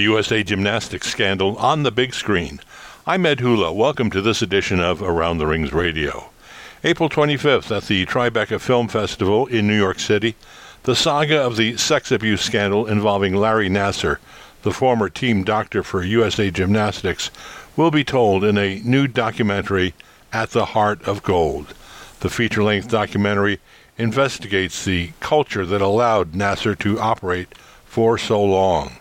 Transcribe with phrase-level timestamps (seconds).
[0.00, 2.58] the USA Gymnastics scandal on the big screen.
[3.06, 3.70] I'm Ed Hula.
[3.70, 6.30] Welcome to this edition of Around the Rings Radio.
[6.82, 10.36] April 25th at the Tribeca Film Festival in New York City,
[10.84, 14.16] the saga of the sex abuse scandal involving Larry Nassar,
[14.62, 17.30] the former team doctor for USA Gymnastics,
[17.76, 19.92] will be told in a new documentary,
[20.32, 21.74] At the Heart of Gold.
[22.20, 23.60] The feature length documentary
[23.98, 27.54] investigates the culture that allowed Nassar to operate
[27.84, 28.92] for so long.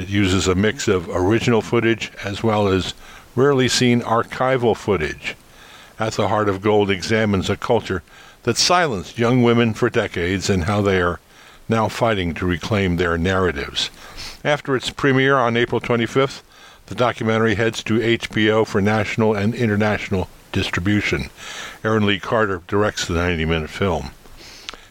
[0.00, 2.94] It uses a mix of original footage as well as
[3.36, 5.36] rarely seen archival footage.
[5.98, 8.02] At the Heart of Gold examines a culture
[8.44, 11.20] that silenced young women for decades and how they are
[11.68, 13.90] now fighting to reclaim their narratives.
[14.42, 16.40] After its premiere on April 25th,
[16.86, 21.28] the documentary heads to HBO for national and international distribution.
[21.84, 24.12] Erin Lee Carter directs the 90 minute film.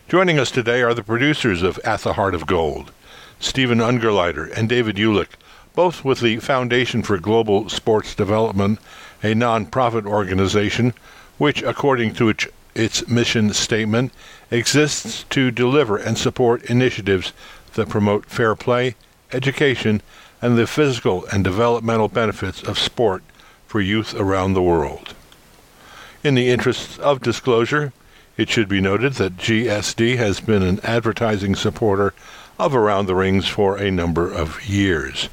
[0.08, 2.92] Joining us today are the producers of At the Heart of Gold.
[3.40, 5.30] Steven Ungerleider and David Ulich,
[5.74, 8.80] both with the Foundation for Global Sports Development,
[9.24, 10.94] a nonprofit organization
[11.38, 14.12] which, according to its, its mission statement,
[14.52, 17.32] exists to deliver and support initiatives
[17.76, 18.96] that promote fair play,
[19.32, 20.02] education,
[20.42, 23.24] and the physical and developmental benefits of sport
[23.68, 25.14] for youth around the world.
[26.24, 27.94] In the interests of disclosure,
[28.36, 32.14] it should be noted that GSD has been an advertising supporter
[32.60, 35.30] of Around the Rings for a number of years.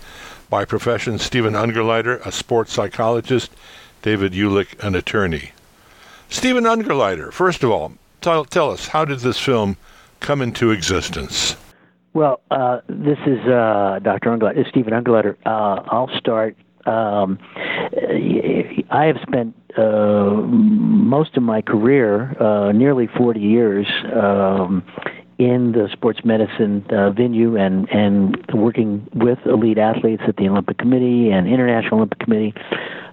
[0.49, 3.51] By profession, Steven Ungerleider, a sports psychologist,
[4.03, 5.51] David Ulich, an attorney.
[6.29, 9.77] Steven Ungerleider, first of all, tell, tell us, how did this film
[10.21, 11.57] come into existence?
[12.15, 14.31] Well, uh, this is uh, Dr.
[14.31, 15.37] Ungerleider, Steven Ungerleider.
[15.45, 16.57] Uh, I'll start.
[16.87, 17.39] Um,
[18.91, 24.85] I have spent uh, most of my career, uh, nearly 40 years, um,
[25.39, 30.79] in the sports medicine uh, venue and and working with elite athletes at the Olympic
[30.79, 32.55] Committee and International Olympic Committee.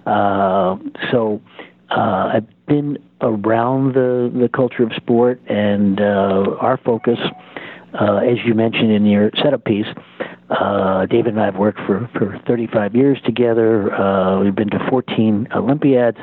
[0.06, 0.76] Uh,
[1.10, 1.40] so
[1.90, 7.18] uh, I've been around the the culture of sport, and uh, our focus,
[7.98, 9.86] uh, as you mentioned in your setup piece.
[10.50, 13.92] Uh, David and I have worked for, for 35 years together.
[13.94, 16.18] Uh, we've been to 14 Olympiads.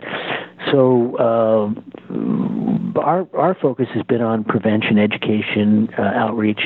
[0.71, 6.61] So uh, our our focus has been on prevention, education, uh, outreach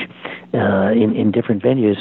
[0.52, 1.96] uh, in in different venues.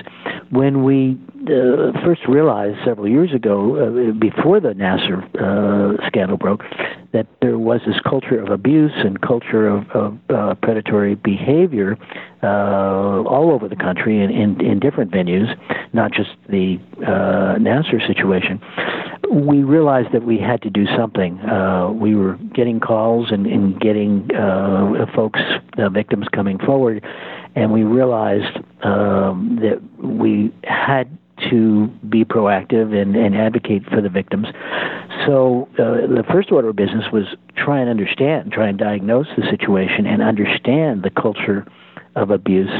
[0.50, 1.18] When we
[1.50, 6.64] uh, first realized several years ago, uh, before the Nassar uh, scandal broke,
[7.14, 11.98] that there was this culture of abuse and culture of, of predatory behavior
[12.44, 15.48] all over the country in, in, in different venues,
[15.94, 18.62] not just the Nassar situation
[19.32, 21.40] we realized that we had to do something.
[21.40, 25.40] Uh, we were getting calls and, and getting uh, folks,
[25.78, 27.04] uh, victims coming forward,
[27.56, 31.18] and we realized um, that we had
[31.50, 34.48] to be proactive and, and advocate for the victims.
[35.26, 37.26] So uh, the first order of business was
[37.56, 41.66] try and understand, try and diagnose the situation, and understand the culture
[42.16, 42.72] of abuse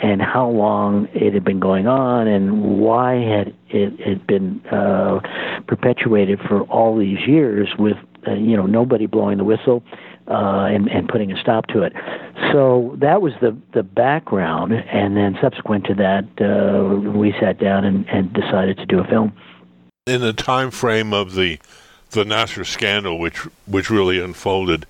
[0.00, 5.20] and how long it had been going on and why had it had been uh,
[5.66, 9.82] perpetuated for all these years with uh, you know nobody blowing the whistle
[10.28, 11.92] uh, and and putting a stop to it.
[12.52, 17.84] So that was the the background, and then subsequent to that, uh, we sat down
[17.84, 19.32] and, and decided to do a film.
[20.06, 21.58] In the time frame of the
[22.10, 24.86] the Nassar scandal, which which really unfolded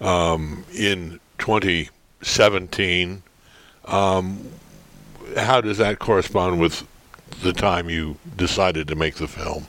[0.00, 3.22] um, in 2017
[3.88, 4.38] um,
[5.36, 6.86] how does that correspond with
[7.42, 9.66] the time you decided to make the film?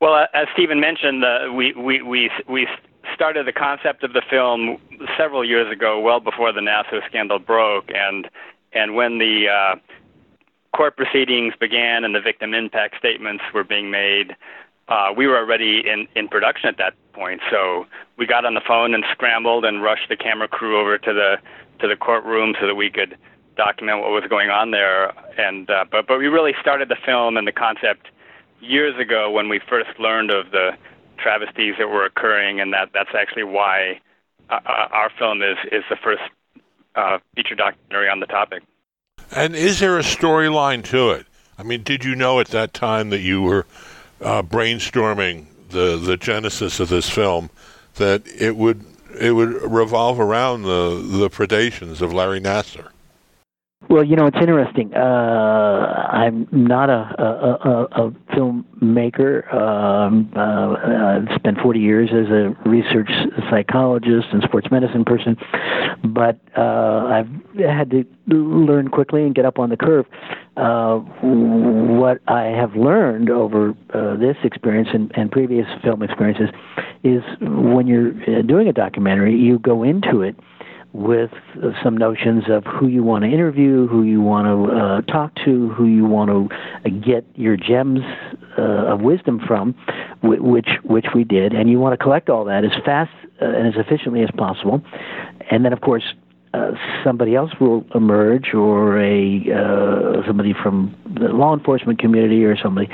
[0.00, 2.68] Well, as Steven mentioned, uh, we, we, we, we
[3.18, 4.78] started the concept of the film
[5.16, 8.30] several years ago, well before the Nassar scandal broke, and
[8.72, 9.74] and when the uh,
[10.76, 14.36] court proceedings began and the victim impact statements were being made,
[14.86, 17.40] uh, we were already in, in production at that point.
[17.50, 17.86] So
[18.18, 21.38] we got on the phone and scrambled and rushed the camera crew over to the
[21.80, 23.18] to the courtroom so that we could
[23.56, 25.12] document what was going on there.
[25.36, 28.06] And uh, but but we really started the film and the concept
[28.60, 30.70] years ago when we first learned of the
[31.18, 34.00] travesties that were occurring, and that that's actually why
[34.50, 36.22] uh, uh our film is is the first
[36.94, 38.62] uh, feature documentary on the topic.
[39.30, 41.26] And is there a storyline to it?
[41.58, 43.66] I mean, did you know at that time that you were
[44.20, 47.50] uh, brainstorming the the genesis of this film
[47.96, 48.84] that it would
[49.20, 52.88] it would revolve around the the predations of Larry Nassar.
[53.88, 54.92] Well, you know, it's interesting.
[54.92, 59.54] Uh, I'm not a, a, a, a filmmaker.
[59.54, 63.08] Um, uh, I've spent 40 years as a research
[63.48, 65.36] psychologist and sports medicine person,
[66.04, 70.06] but uh, I've had to learn quickly and get up on the curve.
[70.56, 76.48] Uh, what I have learned over uh, this experience and, and previous film experiences
[77.04, 80.36] is when you're uh, doing a documentary, you go into it
[80.92, 81.30] with
[81.82, 85.68] some notions of who you want to interview, who you want to uh, talk to,
[85.70, 88.00] who you want to uh, get your gems
[88.56, 89.74] uh, of wisdom from,
[90.22, 93.10] which which we did, and you want to collect all that as fast
[93.42, 94.82] uh, and as efficiently as possible,
[95.50, 96.14] and then of course
[96.54, 96.72] uh,
[97.04, 102.88] somebody else will emerge, or a uh, somebody from the law enforcement community, or somebody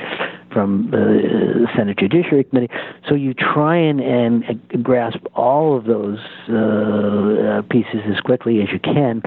[0.55, 2.73] from the Senate Judiciary Committee.
[3.09, 8.79] So you try and, and grasp all of those uh, pieces as quickly as you
[8.79, 9.21] can,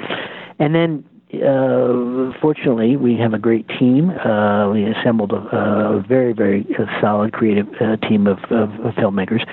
[0.59, 1.05] and then.
[1.29, 4.09] Uh, fortunately, we have a great team.
[4.09, 6.67] Uh, we assembled a, a very, very
[7.03, 9.47] solid creative uh, team of, of, of, filmmakers,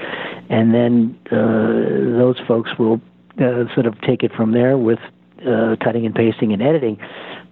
[0.50, 3.02] and then those folks will
[3.42, 5.00] uh, sort of take it from there with
[5.46, 6.98] uh, cutting and pasting and editing.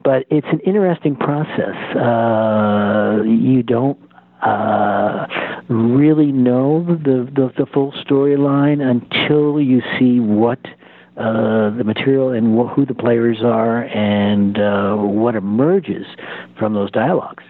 [0.03, 1.75] But it's an interesting process.
[1.95, 3.99] Uh, you don't
[4.45, 5.27] uh,
[5.69, 10.59] really know the, the, the full storyline until you see what
[11.15, 16.05] uh, the material and wh- who the players are and uh, what emerges
[16.57, 17.43] from those dialogues.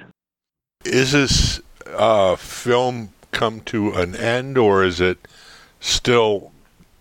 [0.86, 5.18] Is this uh, film come to an end, or is it
[5.80, 6.52] still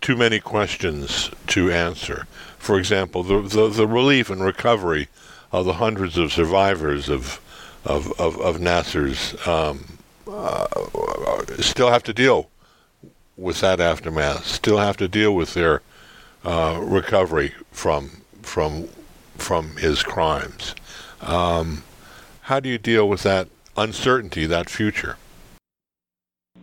[0.03, 2.27] too many questions to answer.
[2.59, 5.07] For example, the, the, the relief and recovery
[5.51, 7.39] of the hundreds of survivors of
[7.85, 9.97] of of, of Nassar's um,
[10.27, 10.67] uh,
[11.59, 12.49] still have to deal
[13.37, 14.45] with that aftermath.
[14.45, 15.81] Still have to deal with their
[16.45, 18.87] uh, recovery from from
[19.37, 20.75] from his crimes.
[21.21, 21.83] Um,
[22.41, 23.47] how do you deal with that
[23.77, 25.17] uncertainty, that future?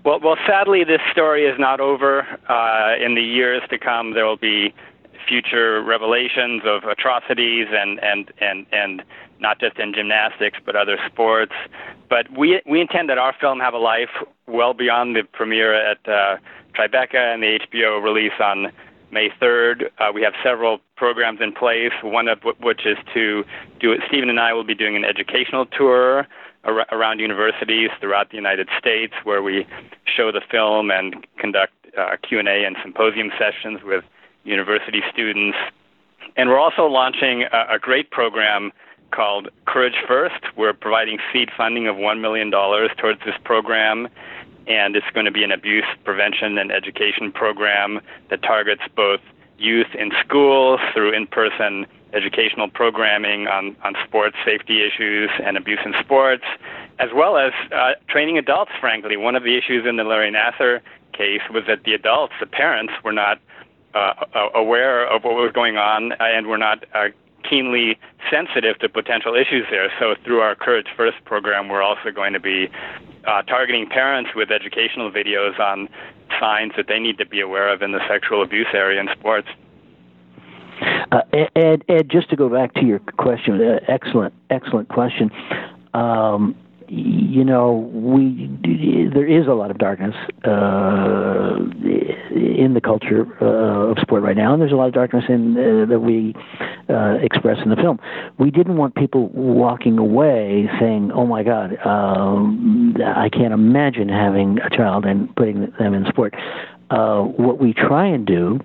[0.05, 2.27] Well, well, sadly, this story is not over.
[2.49, 4.73] Uh, in the years to come, there will be
[5.29, 9.03] future revelations of atrocities and and and and
[9.41, 11.53] not just in gymnastics but other sports.
[12.09, 14.11] But we we intend that our film have a life
[14.47, 16.37] well beyond the premiere at uh,
[16.75, 18.73] Tribeca and the HBO release on
[19.13, 19.91] May 3rd.
[19.99, 21.93] Uh, we have several programs in place.
[22.03, 23.45] One of which is to
[23.81, 24.01] do it.
[24.09, 26.27] Steven and I will be doing an educational tour
[26.65, 29.67] ar- around universities throughout the United States, where we
[30.05, 34.05] show the film and conduct uh, Q&A and symposium sessions with
[34.45, 35.57] university students.
[36.37, 38.73] And we're also launching a, a great program
[39.11, 40.43] called Courage First.
[40.57, 44.09] We're providing seed funding of $1 million towards this program,
[44.67, 49.21] and it's going to be an abuse prevention and education program that targets both
[49.59, 55.79] youth in schools through in person educational programming on, on sports safety issues and abuse
[55.85, 56.45] in sports,
[56.99, 59.17] as well as uh, training adults, frankly.
[59.17, 60.81] One of the issues in the Larry Nassar
[61.13, 63.39] case was that the adults, the parents, were not
[63.95, 64.15] uh,
[64.55, 67.09] aware of what was going on and were not uh,
[67.49, 67.99] keenly
[68.31, 69.93] sensitive to potential issues there.
[69.99, 72.69] So, through our Courage First program, we're also going to be
[73.27, 75.89] uh, targeting parents with educational videos on
[76.39, 79.49] signs that they need to be aware of in the sexual abuse area in sports.
[81.13, 81.23] Uh,
[81.55, 85.31] Ed, Ed, just to go back to your question, uh, excellent, excellent question.
[85.93, 86.55] Um,
[86.91, 88.51] you know, we
[89.15, 90.15] there is a lot of darkness
[90.45, 91.57] uh,
[92.35, 95.57] in the culture uh, of sport right now, and there's a lot of darkness in
[95.57, 96.35] uh, that we
[96.89, 98.01] uh, express in the film.
[98.39, 104.59] We didn't want people walking away saying, "Oh my God, um, I can't imagine having
[104.59, 106.35] a child and putting them in sport."
[106.91, 108.59] Uh, what we try and do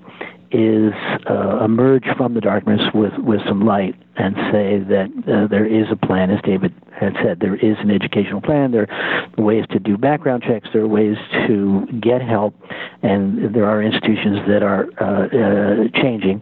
[0.55, 0.93] is
[1.29, 5.87] uh, emerge from the darkness with, with some light and say that uh, there is
[5.91, 8.71] a plan, as David had said, there is an educational plan.
[8.71, 10.69] There are ways to do background checks.
[10.71, 12.55] There are ways to get help,
[13.03, 16.41] and there are institutions that are uh, uh, changing.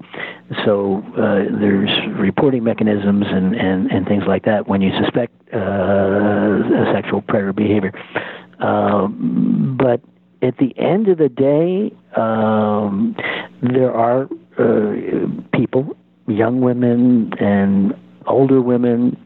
[0.64, 6.94] So uh, there's reporting mechanisms and, and, and things like that when you suspect uh,
[6.94, 7.92] sexual predator behavior.
[8.60, 10.02] Um, but
[10.44, 13.16] at the end of the day, um,
[13.72, 14.28] there are
[14.58, 15.96] uh, people,
[16.28, 17.94] young women and
[18.28, 19.18] older women,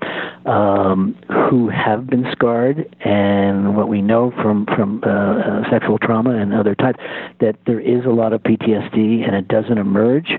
[0.46, 1.15] um,
[1.50, 6.53] who have been scarred, and what we know from from uh, uh, sexual trauma and
[6.53, 7.00] other types,
[7.39, 10.32] that there is a lot of PTSD, and it doesn't emerge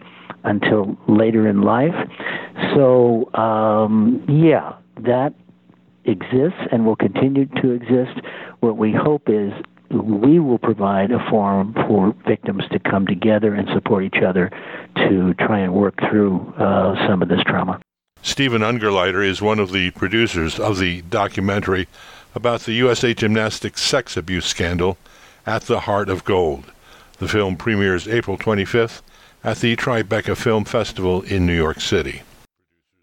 [0.44, 1.94] until later in life.
[2.74, 5.34] So, um, yeah, that
[6.04, 8.20] exists and will continue to exist.
[8.60, 9.52] What we hope is
[9.90, 14.50] we will provide a forum for victims to come together and support each other
[14.96, 17.80] to try and work through uh, some of this trauma.
[18.22, 21.86] Steven Ungerleider is one of the producers of the documentary
[22.34, 24.98] about the USA Gymnastics sex abuse scandal
[25.46, 26.72] at the Heart of Gold.
[27.18, 29.02] The film premieres April 25th
[29.42, 32.22] at the Tribeca Film Festival in New York City.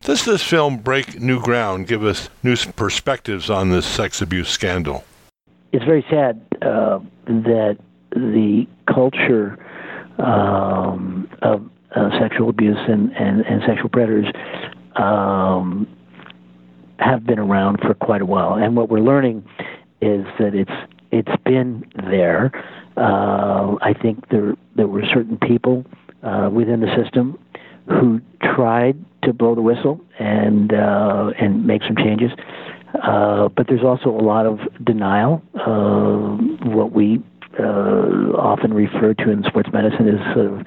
[0.01, 5.03] Does this film break new ground, give us new perspectives on this sex abuse scandal?
[5.75, 7.77] It's very sad uh, that
[8.11, 9.57] the culture
[10.17, 14.27] um, of uh, sexual abuse and, and, and sexual predators
[14.95, 15.85] um,
[16.99, 18.53] have been around for quite a while.
[18.53, 19.43] And what we're learning
[19.99, 20.71] is that it's
[21.11, 22.51] it's been there.
[22.95, 25.85] Uh, I think there there were certain people
[26.23, 27.37] uh, within the system
[27.87, 32.31] who tried to blow the whistle and uh, and make some changes.
[33.03, 35.41] Uh, but there's also a lot of denial.
[35.55, 36.37] Uh,
[36.69, 37.21] what we
[37.59, 37.63] uh,
[38.37, 40.65] often refer to in sports medicine as sort of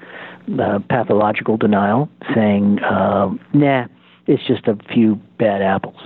[0.60, 3.86] uh, pathological denial, saying, uh, "Nah,
[4.26, 6.00] it's just a few bad apples."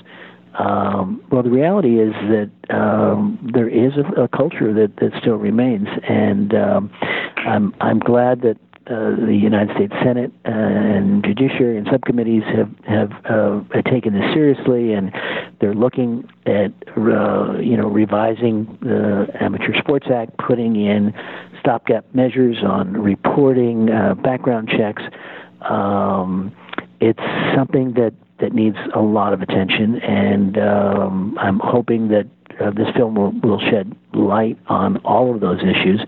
[0.59, 5.37] Um, well, the reality is that um, there is a, a culture that, that still
[5.37, 6.91] remains, and um,
[7.37, 12.71] I'm I'm glad that uh, the United States Senate uh, and Judiciary and subcommittees have
[12.87, 15.12] have uh, taken this seriously, and
[15.62, 21.14] they're looking at uh, you know revising the Amateur Sports Act, putting in
[21.61, 25.02] stopgap measures on reporting, uh, background checks.
[25.62, 26.52] Um,
[27.00, 27.23] it's
[27.54, 32.26] something that that needs a lot of attention, and um, I'm hoping that
[32.61, 36.00] uh, this film will, will shed light on all of those issues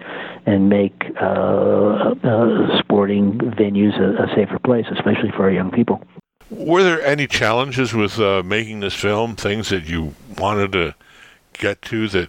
[0.47, 6.03] and make uh, uh, sporting venues a, a, safer place, especially for our young people.
[6.51, 9.37] Were there any challenges with uh, making this film?
[9.37, 10.95] Things that you wanted to
[11.55, 12.29] get to that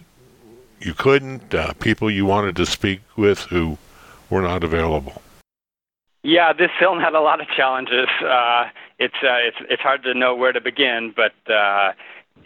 [0.80, 1.54] you couldn't?
[1.54, 3.78] Uh, people you wanted to speak with who
[4.30, 5.22] were not available?
[6.22, 8.08] Yeah, this film had a lot of challenges.
[8.20, 8.68] Uh,
[8.98, 11.32] it's it's it's hard to know where to begin, but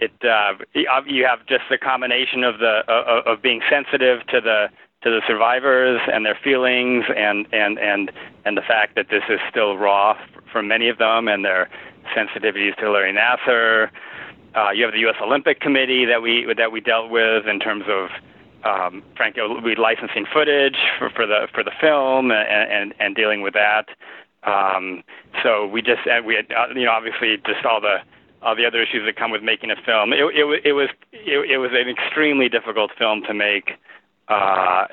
[0.01, 4.69] it uh, you have just the combination of the uh, of being sensitive to the
[5.03, 8.13] to the survivors and their feelings and and and
[8.45, 10.17] and the fact that this is still raw
[10.53, 11.69] for many of them and their
[12.17, 13.91] sensitivities to Larry Nassar.
[14.55, 15.15] Uh, you have the U.S.
[15.23, 18.11] Olympic Committee that we that we dealt with in terms of
[18.65, 23.43] um, frankly we licensing footage for, for the for the film and, and and dealing
[23.43, 23.89] with that.
[24.43, 25.03] Um,
[25.43, 27.99] so we just we had uh, you know obviously just all the
[28.43, 30.13] uh, the other issues that come with making a film.
[30.13, 33.73] It, it, it was it, it was an extremely difficult film to make,
[34.31, 34.87] uh,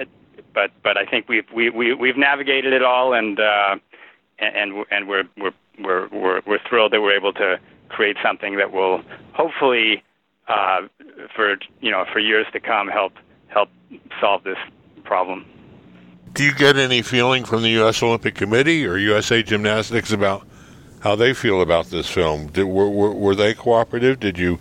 [0.53, 3.77] but but I think we've we, we, we've navigated it all, and uh,
[4.39, 8.71] and and we're we're we're we're we're thrilled that we're able to create something that
[8.71, 9.01] will
[9.33, 10.03] hopefully
[10.47, 10.81] uh,
[11.35, 13.13] for you know for years to come help
[13.47, 13.69] help
[14.19, 14.57] solve this
[15.03, 15.45] problem.
[16.33, 18.03] Do you get any feeling from the U.S.
[18.03, 20.45] Olympic Committee or USA Gymnastics about
[21.01, 22.47] how they feel about this film.
[22.47, 24.19] Did, were, were, were they cooperative?
[24.19, 24.59] Did you?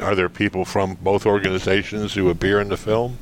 [0.00, 3.18] Are there people from both organizations who appear in the film?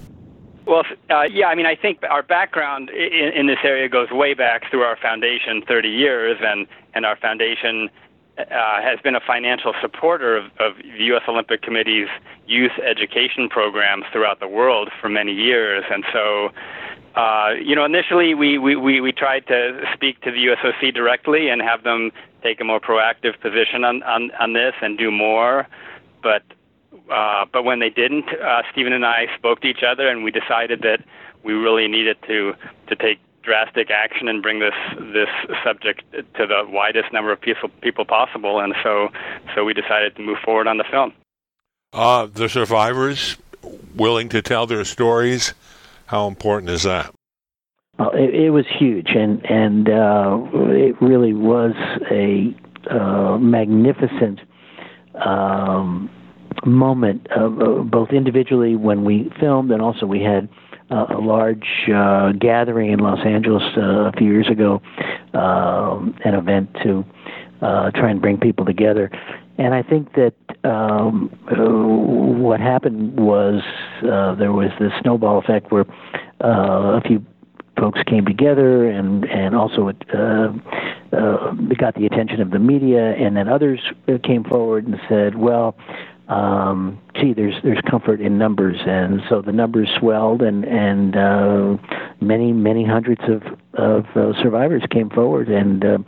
[0.70, 1.48] Well, uh, yeah.
[1.48, 4.96] I mean, I think our background in, in this area goes way back through our
[4.96, 7.90] foundation, 30 years, and and our foundation
[8.38, 8.44] uh,
[8.80, 11.22] has been a financial supporter of, of the U.S.
[11.26, 12.08] Olympic Committee's
[12.46, 16.50] youth education programs throughout the world for many years, and so
[17.16, 21.48] uh, you know, initially we, we, we, we tried to speak to the USOC directly
[21.48, 22.12] and have them
[22.44, 25.66] take a more proactive position on, on, on this and do more.
[26.22, 26.44] But
[27.10, 30.30] uh, but when they didn't, uh, Steven and I spoke to each other and we
[30.30, 31.04] decided that
[31.42, 32.54] we really needed to
[32.88, 34.74] to take drastic action and bring this
[35.12, 35.28] this
[35.64, 38.60] subject to the widest number of people people possible.
[38.60, 39.08] And so
[39.54, 41.12] so we decided to move forward on the film.
[41.92, 43.36] Uh, the survivors
[43.94, 45.54] willing to tell their stories
[46.06, 47.12] how important is that?
[47.98, 50.38] Well, it, it was huge, and and uh,
[50.70, 51.74] it really was
[52.10, 52.54] a
[52.90, 54.40] uh, magnificent
[55.14, 56.10] um,
[56.64, 60.48] moment, uh, both individually when we filmed, and also we had
[60.90, 64.82] uh, a large uh, gathering in Los Angeles uh, a few years ago,
[65.34, 67.04] um, an event to
[67.62, 69.10] uh, try and bring people together.
[69.58, 71.54] And I think that um, uh,
[72.40, 73.62] what happened was
[74.02, 75.84] uh, there was this snowball effect where
[76.42, 77.24] uh, a few
[77.78, 80.52] folks came together, and and also it uh,
[81.12, 83.80] uh, got the attention of the media, and then others
[84.24, 85.76] came forward and said, well
[86.30, 91.76] um, gee, there's there's comfort in numbers, and so the numbers swelled, and and uh,
[92.20, 93.42] many many hundreds of
[93.74, 95.98] of uh, survivors came forward and uh,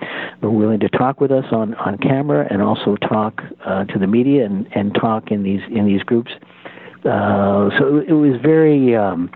[0.40, 4.06] were willing to talk with us on on camera, and also talk uh, to the
[4.06, 6.30] media, and and talk in these in these groups.
[7.04, 8.94] Uh, so it was very.
[8.96, 9.30] Um,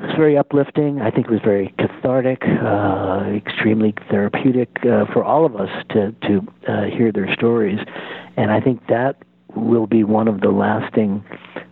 [0.00, 1.02] It was very uplifting.
[1.02, 6.00] I think it was very cathartic, uh, extremely therapeutic uh, for all of us to
[6.26, 6.34] to
[6.66, 7.80] uh, hear their stories,
[8.38, 9.16] and I think that
[9.56, 11.24] will be one of the lasting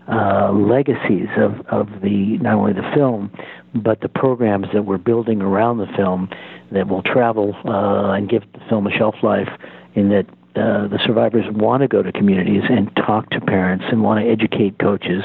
[0.08, 3.30] uh, legacies of of the not only the film,
[3.74, 6.28] but the programs that we're building around the film
[6.72, 9.48] that will travel uh, and give the film a shelf life.
[9.94, 14.02] In that uh, the survivors want to go to communities and talk to parents and
[14.02, 15.22] want to educate coaches,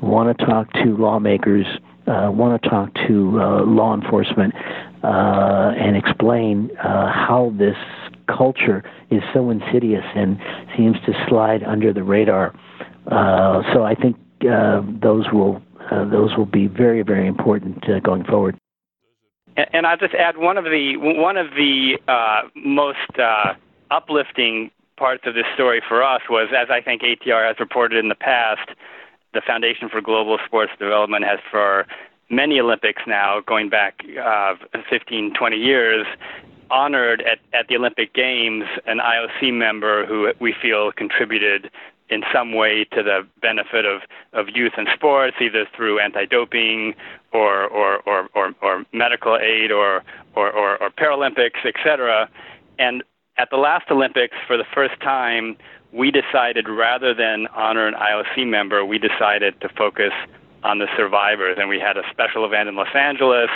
[0.00, 1.66] want to talk to lawmakers
[2.06, 4.54] uh, want to talk to uh, law enforcement
[5.04, 7.76] uh, and explain uh, how this
[8.36, 10.38] culture is so insidious and
[10.76, 12.54] seems to slide under the radar.
[13.10, 14.16] Uh, so I think
[14.50, 18.56] uh, those will those will be very very important going forward.
[19.56, 21.98] And I'll just add one of the one of the
[22.54, 22.98] most
[23.90, 28.08] uplifting parts of this story for us was, as I think ATR has reported in
[28.08, 28.70] the past,
[29.34, 31.86] the Foundation for Global Sports Development has for
[32.30, 34.54] many Olympics now, going back uh,
[34.88, 36.06] 15, 20 years,
[36.72, 41.70] honored at, at the Olympic Games an IOC member who we feel contributed
[42.08, 44.02] in some way to the benefit of,
[44.32, 46.94] of youth in sports, either through anti-doping
[47.32, 50.02] or, or, or, or, or medical aid or,
[50.34, 52.28] or, or, or Paralympics, etc.
[52.78, 53.02] And
[53.38, 55.56] at the last Olympics, for the first time,
[55.92, 60.12] we decided rather than honor an IOC member, we decided to focus
[60.64, 61.56] on the survivors.
[61.58, 63.50] And we had a special event in Los Angeles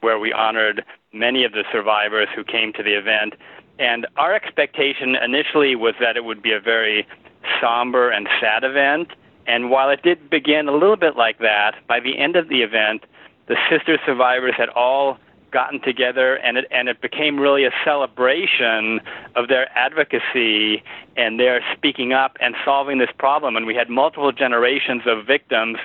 [0.00, 3.34] where we honored many of the survivors who came to the event.
[3.78, 7.06] And our expectation initially was that it would be a very
[7.60, 9.12] somber and sad event.
[9.46, 12.62] And while it did begin a little bit like that, by the end of the
[12.62, 13.04] event,
[13.46, 15.18] the sister survivors had all
[15.50, 19.00] gotten together and it and it became really a celebration
[19.34, 20.82] of their advocacy
[21.16, 25.78] and their speaking up and solving this problem and we had multiple generations of victims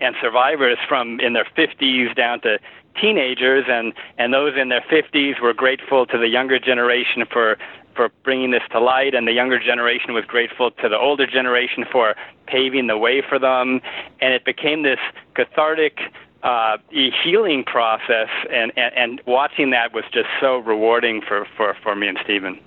[0.00, 2.60] and survivors from in their 50s down to
[3.00, 7.56] teenagers and and those in their 50s were grateful to the younger generation for
[7.94, 11.84] for bringing this to light and the younger generation was grateful to the older generation
[11.90, 12.14] for
[12.46, 13.80] paving the way for them
[14.20, 15.00] and it became this
[15.34, 15.98] cathartic
[16.42, 16.76] uh,
[17.24, 22.06] healing process, and, and, and watching that was just so rewarding for, for, for me
[22.06, 22.60] and Steven.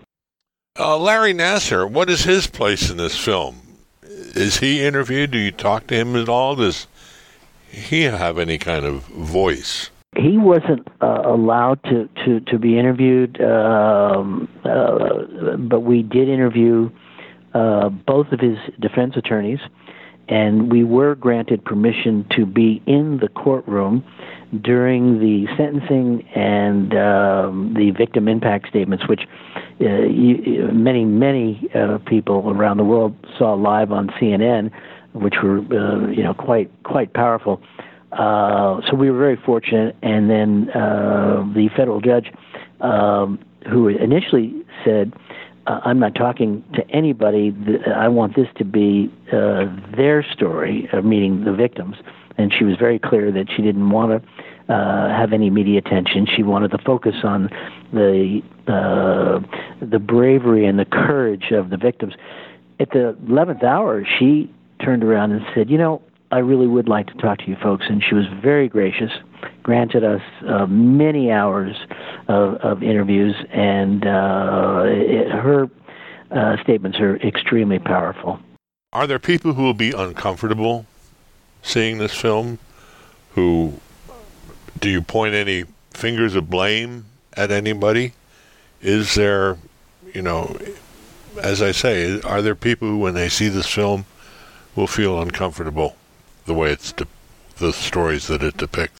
[0.78, 3.62] Uh, Larry Nassar, what is his place in this film?
[4.04, 5.32] Is he interviewed?
[5.32, 6.56] Do you talk to him at all?
[6.56, 6.88] Does
[7.70, 9.90] he have any kind of voice?
[10.16, 16.90] He wasn't uh, allowed to, to, to be interviewed, um, uh, but we did interview
[17.54, 19.60] uh, both of his defense attorneys
[20.30, 24.04] and we were granted permission to be in the courtroom
[24.62, 29.22] during the sentencing and um, the victim impact statements, which
[29.82, 34.72] uh, you, many, many uh, people around the world saw live on CNN,
[35.14, 37.62] which were uh, you know quite quite powerful.
[38.12, 42.32] Uh, so we were very fortunate, and then uh, the federal judge,
[42.82, 45.14] um, who initially said
[45.70, 47.56] uh, I'm not talking to anybody.
[47.96, 51.98] I want this to be uh, their story, uh, meaning the victims.
[52.38, 56.26] And she was very clear that she didn't want to uh, have any media attention.
[56.26, 57.50] She wanted to focus on
[57.94, 59.40] the uh,
[59.86, 62.14] the bravery and the courage of the victims.
[62.80, 64.52] At the eleventh hour, she
[64.84, 67.86] turned around and said, "You know, I really would like to talk to you folks.
[67.90, 69.12] And she was very gracious,
[69.64, 71.76] granted us uh, many hours
[72.28, 75.70] of, of interviews, and uh, it, her
[76.32, 78.40] uh, statements are extremely powerful.
[78.94, 80.86] Are there people who will be uncomfortable
[81.62, 82.60] seeing this film?
[83.34, 83.80] Who
[84.80, 88.14] do you point any fingers of blame at anybody?
[88.82, 89.58] Is there,
[90.14, 90.58] you know,
[91.42, 94.06] as I say, are there people who, when they see this film,
[94.76, 95.96] will feel uncomfortable?
[96.50, 97.06] The way it's de-
[97.60, 98.98] the stories that it depicts?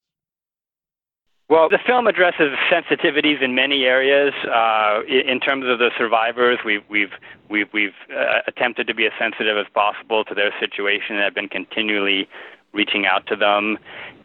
[1.50, 4.36] Well, the film addresses sensitivities in many areas.
[4.46, 7.10] Uh, in terms of the survivors, we've we've
[7.50, 11.34] we've, we've uh, attempted to be as sensitive as possible to their situation and have
[11.34, 12.30] been continually
[12.72, 13.80] reaching out to them.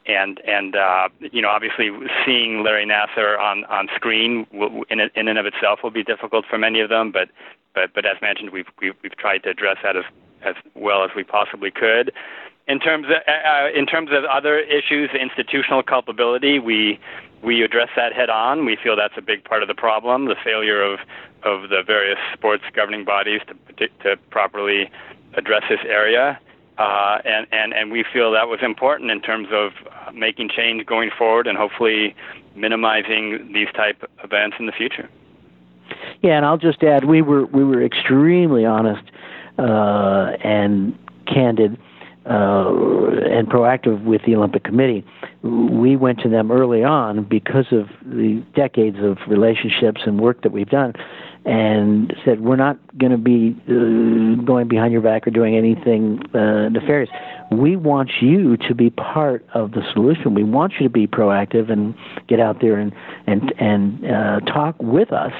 [0.05, 1.89] And and uh, you know, obviously,
[2.27, 6.45] seeing Larry Nassar on on screen will, in in and of itself will be difficult
[6.45, 7.11] for many of them.
[7.11, 7.31] But
[7.75, 10.05] but but as mentioned, we've we've, we've tried to address that as
[10.45, 12.13] as well as we possibly could.
[12.67, 16.99] In terms of, uh, uh, in terms of other issues, institutional culpability, we
[17.43, 18.65] we address that head on.
[18.65, 21.01] We feel that's a big part of the problem, the failure of
[21.43, 23.43] of the various sports governing bodies
[23.77, 24.91] to to properly
[25.35, 26.39] address this area.
[26.77, 29.71] Uh, and, and, and we feel that was important in terms of
[30.13, 32.17] making change going forward and hopefully
[32.57, 35.09] minimizing these type events in the future.
[36.21, 39.05] Yeah, and I'll just add, we were we were extremely honest
[39.59, 41.79] uh, and candid
[42.27, 42.71] uh,
[43.31, 45.05] and proactive with the Olympic Committee.
[45.43, 50.53] We went to them early on because of the decades of relationships and work that
[50.53, 50.95] we've done,
[51.45, 56.23] and said we're not going to be uh, going behind your back or doing anything
[56.35, 57.11] uh, nefarious.
[57.53, 60.35] We want you to be part of the solution.
[60.35, 61.95] We want you to be proactive and
[62.27, 62.93] get out there and
[63.27, 65.33] and and uh, talk with us,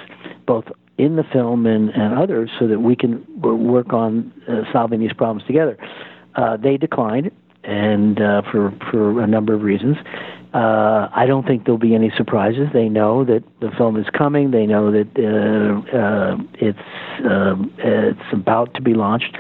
[0.47, 0.65] both
[0.97, 5.13] in the film and, and others, so that we can work on uh, solving these
[5.13, 5.77] problems together.
[6.37, 7.31] Uh, they declined,
[7.63, 9.97] and uh, for for a number of reasons.
[10.55, 12.69] Uh, I don't think there'll be any surprises.
[12.73, 14.53] They know that the film is coming.
[14.53, 16.79] They know that uh, uh, it's
[17.29, 19.37] um, it's about to be launched,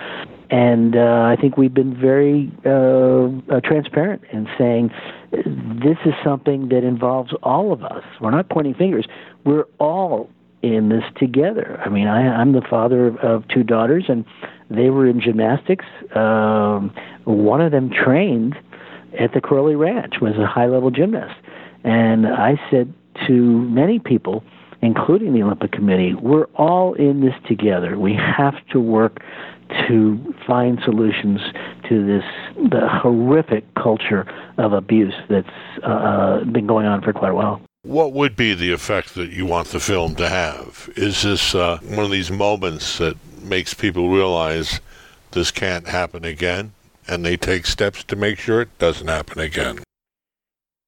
[0.51, 4.91] and uh, I think we've been very uh, uh, transparent in saying
[5.31, 8.03] this is something that involves all of us.
[8.21, 9.07] We're not pointing fingers.
[9.45, 10.29] We're all
[10.63, 11.81] in this together.
[11.85, 14.25] I mean, I, I'm the father of, of two daughters, and
[14.71, 15.85] they were in gymnastics.
[16.15, 18.57] Um, one of them trained
[19.19, 21.35] at the Karolyi Ranch, was a high level gymnast.
[21.85, 22.93] And I said
[23.27, 24.43] to many people,
[24.83, 27.99] including the Olympic Committee, we're all in this together.
[27.99, 29.21] We have to work
[29.89, 31.41] to find solutions
[31.89, 32.25] to this
[32.71, 34.27] the horrific culture
[34.59, 35.49] of abuse that's
[35.83, 37.61] uh, been going on for quite a while.
[37.85, 40.89] What would be the effect that you want the film to have?
[40.97, 44.81] Is this uh, one of these moments that makes people realize
[45.33, 46.73] this can't happen again,
[47.07, 49.81] and they take steps to make sure it doesn't happen again?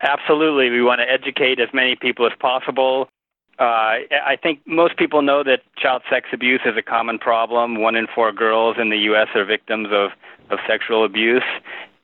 [0.01, 0.71] Absolutely.
[0.71, 3.11] We want to educate as many people as possible.
[3.59, 7.79] Uh, I think most people know that child sex abuse is a common problem.
[7.79, 9.29] One in four girls in the U.S.
[9.35, 10.13] are victims of,
[10.49, 11.45] of sexual abuse.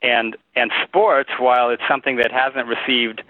[0.03, 3.23] And, and sports, while it's something that hasn't received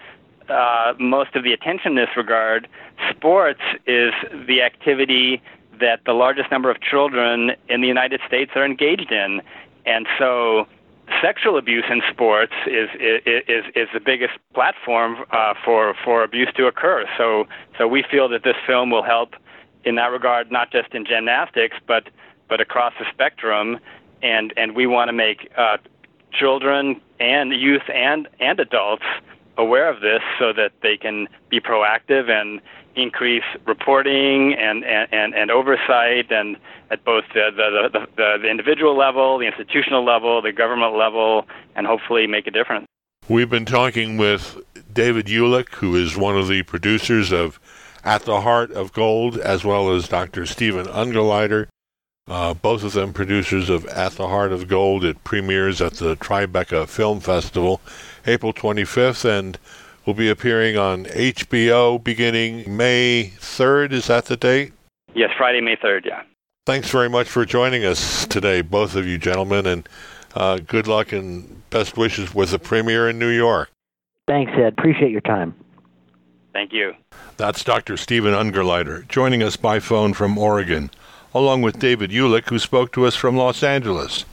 [0.48, 2.68] uh, most of the attention in this regard,
[3.10, 4.12] sports is
[4.46, 5.42] the activity
[5.80, 9.42] that the largest number of children in the United States are engaged in.
[9.86, 10.66] And so
[11.20, 16.66] sexual abuse in sports is is is the biggest platform uh, for for abuse to
[16.66, 17.04] occur.
[17.18, 17.46] So
[17.78, 19.34] so we feel that this film will help
[19.84, 22.08] in that regard, not just in gymnastics, but
[22.48, 23.78] but across the spectrum.
[24.22, 25.78] And and we want to make uh,
[26.32, 29.04] children and youth and and adults
[29.56, 32.60] aware of this so that they can be proactive and
[32.96, 36.56] increase reporting and, and, and oversight and
[36.90, 41.86] at both the, the, the, the individual level, the institutional level, the government level, and
[41.86, 42.86] hopefully make a difference.
[43.28, 44.58] We've been talking with
[44.92, 47.58] David Ulich, who is one of the producers of
[48.04, 50.46] At the Heart of Gold, as well as Dr.
[50.46, 51.68] Steven Ungerleider,
[52.26, 55.04] uh, both of them producers of At the Heart of Gold.
[55.04, 57.80] It premieres at the Tribeca Film Festival
[58.26, 59.58] April 25th and
[60.06, 63.92] will be appearing on HBO beginning May 3rd.
[63.92, 64.72] Is that the date?
[65.14, 66.22] Yes, Friday, May 3rd, yeah.
[66.66, 69.88] Thanks very much for joining us today, both of you gentlemen, and
[70.34, 73.70] uh, good luck and best wishes with the premiere in New York.
[74.26, 74.74] Thanks, Ed.
[74.78, 75.54] Appreciate your time.
[76.54, 76.94] Thank you.
[77.36, 77.96] That's Dr.
[77.96, 80.90] Steven Ungerleider joining us by phone from Oregon,
[81.34, 84.24] along with David Ulich, who spoke to us from Los Angeles.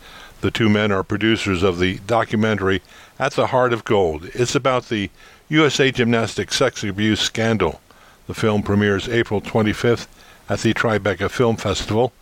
[0.41, 2.81] The two men are producers of the documentary
[3.19, 4.29] At the Heart of Gold.
[4.33, 5.09] It's about the
[5.49, 7.81] USA Gymnastics sex abuse scandal.
[8.27, 10.07] The film premieres April 25th
[10.47, 12.13] at the Tribeca Film Festival.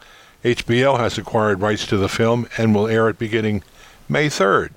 [0.44, 3.64] HBO has acquired rights to the film and will air it beginning
[4.08, 4.72] May 3rd.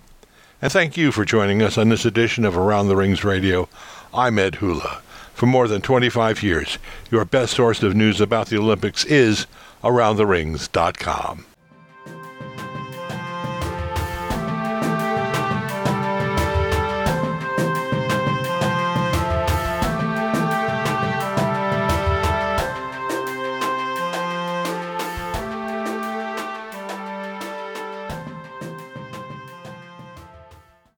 [0.60, 3.68] And thank you for joining us on this edition of Around the Rings Radio.
[4.12, 5.00] I'm Ed Hula.
[5.32, 6.78] For more than 25 years,
[7.10, 9.46] your best source of news about the Olympics is
[9.82, 11.51] AroundTheRings.com.